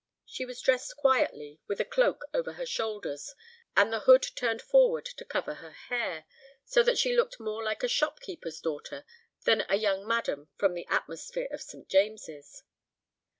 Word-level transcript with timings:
She 0.25 0.45
was 0.45 0.59
dressed 0.61 0.97
quietly, 0.97 1.59
with 1.67 1.79
a 1.79 1.85
cloak 1.85 2.25
over 2.33 2.53
her 2.53 2.65
shoulders, 2.65 3.35
and 3.77 3.93
the 3.93 3.99
hood 3.99 4.25
turned 4.35 4.59
forward 4.63 5.05
to 5.05 5.23
cover 5.23 5.53
her 5.53 5.69
hair, 5.73 6.25
so 6.65 6.81
that 6.81 6.97
she 6.97 7.15
looked 7.15 7.39
more 7.39 7.63
like 7.63 7.83
a 7.83 7.87
shopkeeper's 7.87 8.59
daughter 8.59 9.05
than 9.43 9.61
a 9.69 9.75
young 9.75 10.07
madam 10.07 10.49
from 10.55 10.73
the 10.73 10.87
atmosphere 10.89 11.49
of 11.51 11.61
St. 11.61 11.87
James's. 11.87 12.63